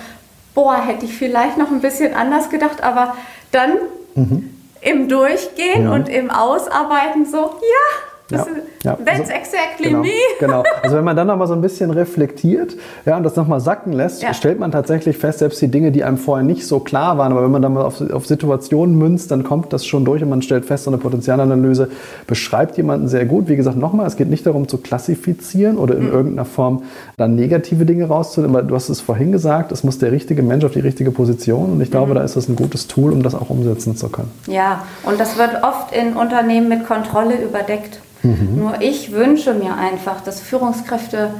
boah, 0.54 0.76
hätte 0.76 1.04
ich 1.04 1.14
vielleicht 1.16 1.58
noch 1.58 1.70
ein 1.70 1.80
bisschen 1.80 2.14
anders 2.14 2.50
gedacht, 2.50 2.82
aber 2.82 3.16
dann 3.50 3.72
mhm. 4.14 4.50
im 4.80 5.08
Durchgehen 5.08 5.86
mhm. 5.86 5.92
und 5.92 6.08
im 6.08 6.30
Ausarbeiten 6.30 7.26
so, 7.26 7.38
ja, 7.38 8.13
ja, 8.38 8.46
ja. 8.84 8.96
That's 8.96 9.20
also, 9.20 9.32
exactly 9.32 9.88
genau, 9.88 10.02
me. 10.02 10.10
genau. 10.40 10.62
Also 10.82 10.96
wenn 10.96 11.04
man 11.04 11.16
dann 11.16 11.26
nochmal 11.26 11.48
so 11.48 11.54
ein 11.54 11.62
bisschen 11.62 11.90
reflektiert 11.90 12.76
ja, 13.06 13.16
und 13.16 13.22
das 13.22 13.34
nochmal 13.34 13.60
sacken 13.60 13.92
lässt, 13.92 14.22
ja. 14.22 14.34
stellt 14.34 14.58
man 14.58 14.72
tatsächlich 14.72 15.16
fest, 15.16 15.38
selbst 15.38 15.60
die 15.62 15.68
Dinge, 15.68 15.90
die 15.90 16.04
einem 16.04 16.18
vorher 16.18 16.44
nicht 16.44 16.66
so 16.66 16.80
klar 16.80 17.16
waren, 17.16 17.32
aber 17.32 17.42
wenn 17.42 17.50
man 17.50 17.62
dann 17.62 17.72
mal 17.72 17.82
auf, 17.82 18.00
auf 18.12 18.26
Situationen 18.26 18.96
münzt, 18.96 19.30
dann 19.30 19.42
kommt 19.42 19.72
das 19.72 19.86
schon 19.86 20.04
durch 20.04 20.22
und 20.22 20.28
man 20.28 20.42
stellt 20.42 20.66
fest, 20.66 20.84
so 20.84 20.90
eine 20.90 20.98
Potenzialanalyse 20.98 21.88
beschreibt 22.26 22.76
jemanden 22.76 23.08
sehr 23.08 23.24
gut. 23.24 23.48
Wie 23.48 23.56
gesagt, 23.56 23.76
nochmal, 23.76 24.06
es 24.06 24.16
geht 24.16 24.28
nicht 24.28 24.44
darum 24.46 24.68
zu 24.68 24.78
klassifizieren 24.78 25.78
oder 25.78 25.96
in 25.96 26.06
mhm. 26.06 26.12
irgendeiner 26.12 26.44
Form 26.44 26.82
dann 27.16 27.34
negative 27.36 27.86
Dinge 27.86 28.06
rauszunehmen, 28.06 28.54
aber 28.54 28.66
du 28.66 28.74
hast 28.74 28.90
es 28.90 29.00
vorhin 29.00 29.32
gesagt, 29.32 29.72
es 29.72 29.82
muss 29.82 29.98
der 29.98 30.12
richtige 30.12 30.42
Mensch 30.42 30.64
auf 30.64 30.72
die 30.72 30.80
richtige 30.80 31.10
Position 31.10 31.72
und 31.72 31.80
ich 31.80 31.90
glaube, 31.90 32.10
mhm. 32.10 32.16
da 32.16 32.22
ist 32.22 32.36
das 32.36 32.48
ein 32.48 32.56
gutes 32.56 32.86
Tool, 32.86 33.12
um 33.12 33.22
das 33.22 33.34
auch 33.34 33.48
umsetzen 33.48 33.96
zu 33.96 34.10
können. 34.10 34.30
Ja, 34.46 34.82
und 35.04 35.18
das 35.18 35.38
wird 35.38 35.62
oft 35.62 35.94
in 35.96 36.14
Unternehmen 36.14 36.68
mit 36.68 36.86
Kontrolle 36.86 37.42
überdeckt. 37.42 38.00
Mhm. 38.24 38.58
Nur 38.58 38.80
ich 38.80 39.12
wünsche 39.12 39.54
mir 39.54 39.76
einfach, 39.76 40.20
dass 40.22 40.40
Führungskräfte 40.40 41.30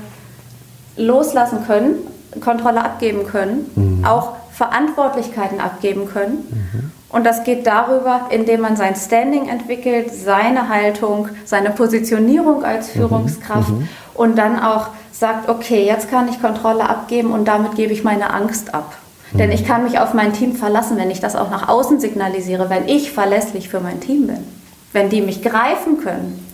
loslassen 0.96 1.66
können, 1.66 1.96
Kontrolle 2.40 2.84
abgeben 2.84 3.26
können, 3.26 3.70
mhm. 3.74 4.04
auch 4.04 4.32
Verantwortlichkeiten 4.52 5.60
abgeben 5.60 6.06
können. 6.06 6.46
Mhm. 6.50 6.92
Und 7.08 7.24
das 7.24 7.44
geht 7.44 7.66
darüber, 7.66 8.22
indem 8.30 8.60
man 8.60 8.76
sein 8.76 8.96
Standing 8.96 9.48
entwickelt, 9.48 10.12
seine 10.12 10.68
Haltung, 10.68 11.28
seine 11.44 11.70
Positionierung 11.70 12.64
als 12.64 12.88
mhm. 12.88 12.98
Führungskraft 12.98 13.70
mhm. 13.70 13.88
und 14.14 14.36
dann 14.36 14.60
auch 14.60 14.88
sagt, 15.12 15.48
okay, 15.48 15.84
jetzt 15.86 16.10
kann 16.10 16.28
ich 16.28 16.40
Kontrolle 16.40 16.88
abgeben 16.88 17.32
und 17.32 17.46
damit 17.46 17.76
gebe 17.76 17.92
ich 17.92 18.04
meine 18.04 18.32
Angst 18.32 18.74
ab. 18.74 18.96
Denn 19.32 19.48
mhm. 19.48 19.54
ich 19.54 19.64
kann 19.64 19.84
mich 19.84 19.98
auf 19.98 20.12
mein 20.14 20.32
Team 20.32 20.54
verlassen, 20.54 20.96
wenn 20.96 21.10
ich 21.10 21.20
das 21.20 21.36
auch 21.36 21.50
nach 21.50 21.68
außen 21.68 22.00
signalisiere, 22.00 22.68
wenn 22.68 22.88
ich 22.88 23.12
verlässlich 23.12 23.68
für 23.68 23.80
mein 23.80 24.00
Team 24.00 24.26
bin. 24.26 24.38
Wenn 24.92 25.08
die 25.08 25.20
mich 25.20 25.42
greifen 25.42 25.98
können, 26.02 26.44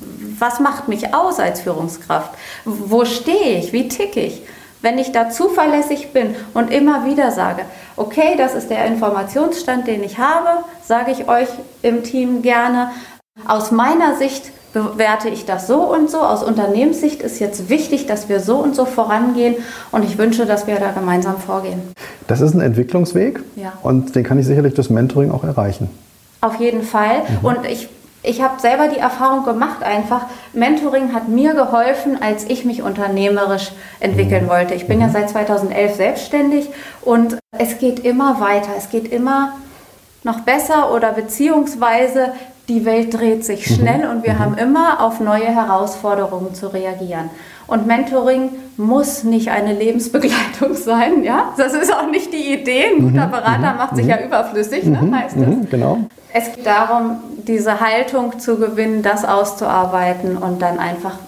was 0.41 0.61
macht 0.61 0.89
mich 0.89 1.15
aus 1.15 1.39
als 1.39 1.61
Führungskraft? 1.61 2.33
Wo 2.65 3.05
stehe 3.05 3.59
ich? 3.59 3.73
Wie 3.73 3.89
ticke 3.89 4.21
ich? 4.21 4.43
Wenn 4.83 4.99
ich 4.99 5.13
da 5.13 5.29
zuverlässig 5.29 6.13
bin 6.13 6.35
und 6.55 6.73
immer 6.73 7.05
wieder 7.05 7.31
sage, 7.33 7.63
okay, 7.97 8.35
das 8.39 8.55
ist 8.55 8.71
der 8.71 8.87
Informationsstand, 8.87 9.87
den 9.87 10.03
ich 10.03 10.19
habe, 10.19 10.65
sage 10.83 11.13
ich 11.13 11.29
euch 11.29 11.49
im 11.83 12.03
Team 12.03 12.41
gerne. 12.41 12.91
Aus 13.47 13.71
meiner 13.71 14.17
Sicht 14.17 14.53
bewerte 14.73 15.29
ich 15.29 15.45
das 15.45 15.67
so 15.67 15.83
und 15.83 16.11
so. 16.11 16.21
Aus 16.21 16.43
Unternehmenssicht 16.43 17.21
ist 17.23 17.41
jetzt 17.41 17.69
wichtig, 17.69 18.07
dass 18.07 18.29
wir 18.29 18.41
so 18.41 18.57
und 18.57 18.75
so 18.75 18.87
vorangehen 18.87 19.57
und 19.93 20.05
ich 20.05 20.17
wünsche, 20.17 20.47
dass 20.47 20.67
wir 20.67 20.77
da 20.77 20.93
gemeinsam 20.93 21.39
vorgehen. 21.39 21.83
Das 22.27 22.41
ist 22.41 22.55
ein 22.55 22.61
Entwicklungsweg 22.61 23.41
ja. 23.57 23.73
und 23.83 24.15
den 24.15 24.25
kann 24.25 24.39
ich 24.39 24.47
sicherlich 24.47 24.75
durch 24.75 24.89
Mentoring 24.89 25.31
auch 25.31 25.45
erreichen. 25.45 25.91
Auf 26.41 26.59
jeden 26.59 26.83
Fall. 26.83 27.23
Mhm. 27.29 27.47
Und 27.47 27.67
ich 27.67 27.89
ich 28.23 28.43
habe 28.43 28.61
selber 28.61 28.89
die 28.89 28.99
Erfahrung 28.99 29.45
gemacht 29.45 29.83
einfach, 29.83 30.27
Mentoring 30.53 31.15
hat 31.15 31.29
mir 31.29 31.55
geholfen, 31.55 32.21
als 32.21 32.45
ich 32.45 32.65
mich 32.65 32.83
unternehmerisch 32.83 33.73
entwickeln 33.99 34.45
mhm. 34.45 34.51
wollte. 34.51 34.75
Ich 34.75 34.87
bin 34.87 34.99
mhm. 34.99 35.05
ja 35.05 35.09
seit 35.11 35.31
2011 35.31 35.95
selbstständig 35.95 36.69
und 37.03 37.39
es 37.59 37.79
geht 37.79 38.01
immer 38.01 38.41
weiter, 38.41 38.71
es 38.77 38.91
geht 38.91 39.11
immer 39.11 39.55
noch 40.23 40.41
besser 40.41 40.93
oder 40.93 41.13
beziehungsweise 41.13 42.35
die 42.69 42.85
Welt 42.85 43.15
dreht 43.15 43.45
sich 43.45 43.69
mhm. 43.69 43.75
schnell 43.75 44.09
und 44.09 44.25
wir 44.25 44.35
mhm. 44.35 44.39
haben 44.39 44.59
immer 44.59 45.01
auf 45.01 45.21
neue 45.21 45.47
Herausforderungen 45.47 46.55
zu 46.55 46.69
reagieren. 46.69 47.31
Und 47.71 47.87
Mentoring 47.87 48.51
muss 48.77 49.23
nicht 49.23 49.49
eine 49.49 49.73
Lebensbegleitung 49.73 50.75
sein, 50.75 51.23
ja? 51.23 51.55
Das 51.57 51.73
ist 51.73 51.95
auch 51.95 52.11
nicht 52.11 52.33
die 52.33 52.53
Idee. 52.53 52.87
Ein 52.97 53.03
guter 53.03 53.29
mhm. 53.29 53.31
Berater 53.31 53.75
macht 53.75 53.95
sich 53.95 54.07
ja 54.07 54.19
überflüssig, 54.21 54.85
ne, 54.87 55.01
heißt 55.15 55.37
es. 55.37 55.71
Genau. 55.71 55.99
Es 56.35 56.53
geht 56.53 56.67
darum, 56.67 57.19
diese 57.47 57.81
Haltung 57.81 58.41
zu 58.41 58.57
gewinnen, 58.57 59.03
das 59.03 59.25
auszuarbeiten 59.25 60.37
und 60.37 60.61
dann 60.61 60.81
einfach 60.81 61.19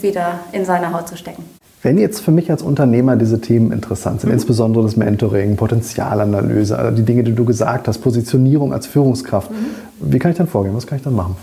wieder 0.00 0.40
in 0.52 0.64
seine 0.64 0.92
Haut 0.92 1.08
zu 1.08 1.16
stecken. 1.16 1.44
Wenn 1.82 1.98
jetzt 1.98 2.20
für 2.20 2.30
mich 2.30 2.50
als 2.52 2.62
Unternehmer 2.62 3.16
diese 3.16 3.40
Themen 3.40 3.72
interessant 3.72 4.20
sind, 4.20 4.28
mhm. 4.28 4.34
insbesondere 4.34 4.84
das 4.84 4.96
Mentoring, 4.96 5.56
Potenzialanalyse, 5.56 6.78
also 6.78 6.96
die 6.96 7.02
Dinge, 7.02 7.24
die 7.24 7.34
du 7.34 7.44
gesagt 7.44 7.88
hast, 7.88 7.98
Positionierung 7.98 8.72
als 8.72 8.86
Führungskraft, 8.86 9.50
mhm. 9.50 9.56
wie 9.98 10.20
kann 10.20 10.30
ich 10.30 10.36
dann 10.36 10.46
vorgehen? 10.46 10.76
Was 10.76 10.86
kann 10.86 10.98
ich 10.98 11.04
dann 11.04 11.16
machen? 11.16 11.34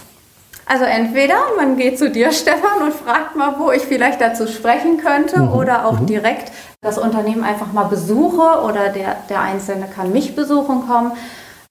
Also 0.67 0.83
entweder 0.83 1.37
man 1.55 1.77
geht 1.77 1.97
zu 1.97 2.11
dir, 2.11 2.31
Stefan, 2.33 2.83
und 2.83 2.93
fragt 2.93 3.35
mal, 3.35 3.55
wo 3.57 3.71
ich 3.71 3.81
vielleicht 3.83 4.21
dazu 4.21 4.47
sprechen 4.47 4.97
könnte 4.97 5.39
mhm. 5.39 5.53
oder 5.53 5.85
auch 5.85 6.01
mhm. 6.01 6.07
direkt 6.07 6.51
das 6.81 6.97
Unternehmen 6.97 7.43
einfach 7.43 7.71
mal 7.73 7.85
besuche 7.85 8.63
oder 8.63 8.89
der, 8.89 9.15
der 9.29 9.41
Einzelne 9.41 9.87
kann 9.93 10.11
mich 10.11 10.35
besuchen 10.35 10.87
kommen. 10.87 11.11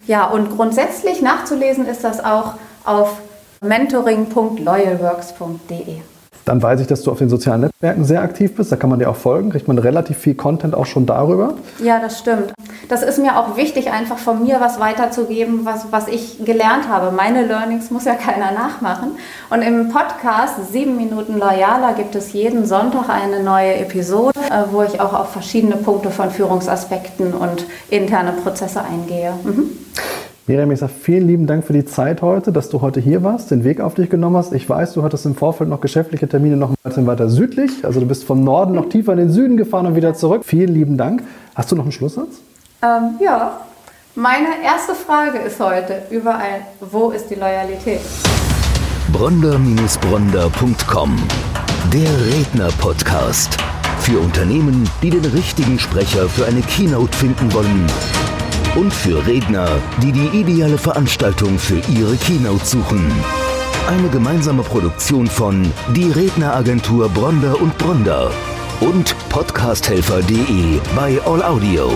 Ja, 0.07 0.27
und 0.27 0.57
grundsätzlich 0.57 1.21
nachzulesen 1.21 1.85
ist 1.87 2.05
das 2.05 2.25
auch 2.25 2.55
auf 2.85 3.19
mentoring.loyalworks.de. 3.61 6.01
Dann 6.47 6.63
weiß 6.63 6.81
ich, 6.81 6.87
dass 6.87 7.03
du 7.03 7.11
auf 7.11 7.19
den 7.19 7.29
sozialen 7.29 7.63
Netzwerken 7.63 8.05
sehr 8.05 8.23
aktiv 8.23 8.55
bist. 8.55 8.71
Da 8.71 8.77
kann 8.77 8.89
man 8.89 9.01
dir 9.01 9.11
auch 9.11 9.17
folgen. 9.17 9.51
Kriegt 9.51 9.67
man 9.67 9.79
relativ 9.79 10.17
viel 10.17 10.37
Content 10.37 10.77
auch 10.77 10.87
schon 10.87 11.05
darüber. 11.05 11.55
Ja, 11.83 11.99
das 11.99 12.21
stimmt. 12.21 12.53
Das 12.89 13.03
ist 13.03 13.19
mir 13.19 13.37
auch 13.37 13.57
wichtig, 13.57 13.91
einfach 13.91 14.17
von 14.17 14.45
mir 14.45 14.61
was 14.61 14.79
weiterzugeben, 14.79 15.65
was, 15.65 15.87
was 15.91 16.07
ich 16.07 16.45
gelernt 16.45 16.89
habe. 16.89 17.11
Meine 17.11 17.45
Learnings 17.45 17.91
muss 17.91 18.05
ja 18.05 18.15
keiner 18.15 18.53
nachmachen. 18.53 19.17
Und 19.51 19.63
im 19.63 19.89
Podcast 19.89 20.73
7 20.73 20.97
Minuten 20.97 21.37
Loyaler 21.37 21.95
gibt 21.95 22.15
es 22.15 22.33
jeden 22.33 22.65
Sonntag 22.65 23.09
eine 23.09 23.43
neue 23.43 23.75
Episode, 23.75 24.39
äh, 24.49 24.71
wo 24.71 24.85
ich 24.85 25.01
auch 25.01 25.15
auf 25.15 25.31
verschiedene 25.31 25.75
Punkte 25.75 26.11
von 26.11 26.31
Führungsaspekten 26.31 27.35
und 27.35 27.67
interne 27.91 28.31
Prozesse 28.31 28.83
eingehe. 28.85 29.33
Mhm. 29.43 29.71
Miriam, 30.49 30.71
ich 30.71 30.79
sage 30.79 30.93
vielen 30.93 31.27
lieben 31.27 31.49
Dank 31.49 31.65
für 31.65 31.73
die 31.73 31.85
Zeit 31.85 32.23
heute, 32.23 32.53
dass 32.53 32.69
du 32.69 32.81
heute 32.81 33.01
hier 33.01 33.25
warst, 33.25 33.51
den 33.51 33.65
Weg 33.65 33.81
auf 33.81 33.95
dich 33.95 34.09
genommen 34.09 34.37
hast. 34.37 34.53
Ich 34.53 34.69
weiß, 34.69 34.93
du 34.93 35.03
hattest 35.03 35.27
im 35.27 35.35
Vorfeld 35.35 35.69
noch 35.69 35.81
geschäftliche 35.81 36.29
Termine 36.29 36.57
noch 36.57 36.71
ein 36.71 36.77
bisschen 36.85 37.09
weiter 37.09 37.29
südlich. 37.29 37.85
Also 37.85 37.99
du 37.99 38.07
bist 38.07 38.23
vom 38.23 38.45
Norden 38.45 38.77
noch 38.77 38.89
tiefer 38.89 39.11
in 39.13 39.19
den 39.19 39.31
Süden 39.31 39.57
gefahren 39.57 39.87
und 39.87 39.97
wieder 39.97 40.15
zurück. 40.15 40.45
Vielen 40.45 40.73
lieben 40.73 40.97
Dank. 40.97 41.25
Hast 41.57 41.73
du 41.73 41.77
noch 41.77 41.83
einen 41.83 41.91
Schlusssatz? 41.91 42.37
Ähm, 42.81 43.17
ja. 43.21 43.61
Meine 44.15 44.47
erste 44.65 44.95
Frage 44.95 45.39
ist 45.39 45.59
heute 45.59 46.03
überall, 46.11 46.61
wo 46.81 47.11
ist 47.11 47.29
die 47.29 47.35
Loyalität? 47.35 48.03
Bronder-Bronder.com 49.13 51.17
Der 51.93 52.09
Redner-Podcast. 52.25 53.59
Für 53.99 54.21
Unternehmen, 54.21 54.89
die 55.03 55.11
den 55.11 55.25
richtigen 55.25 55.81
Sprecher 55.81 56.29
für 56.29 56.47
eine 56.47 56.61
Keynote 56.61 57.17
finden 57.17 57.53
wollen 57.53 57.87
und 58.77 58.93
für 58.93 59.27
Redner, 59.27 59.69
die 60.03 60.13
die 60.13 60.29
ideale 60.39 60.79
Veranstaltung 60.79 61.59
für 61.59 61.81
ihre 61.91 62.17
Keynote 62.17 62.65
suchen. 62.65 63.11
Eine 63.89 64.09
gemeinsame 64.09 64.63
Produktion 64.63 65.27
von 65.27 65.73
Die 65.95 66.11
Redneragentur 66.11 67.09
Bronder 67.09 67.61
und 67.61 67.77
Bronder 67.79 68.31
und 68.81 69.17
podcasthelfer.de 69.29 70.81
bei 70.95 71.21
All 71.25 71.43
Audio. 71.43 71.91